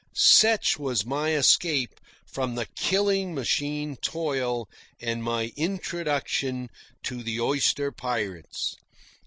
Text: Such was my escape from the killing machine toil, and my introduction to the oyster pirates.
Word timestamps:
Such 0.15 0.79
was 0.79 1.05
my 1.05 1.33
escape 1.33 2.01
from 2.25 2.55
the 2.55 2.65
killing 2.65 3.35
machine 3.35 3.97
toil, 3.97 4.67
and 4.99 5.23
my 5.23 5.53
introduction 5.55 6.71
to 7.03 7.21
the 7.21 7.39
oyster 7.39 7.91
pirates. 7.91 8.75